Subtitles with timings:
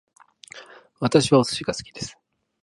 [0.99, 2.17] 私はお寿司が好きです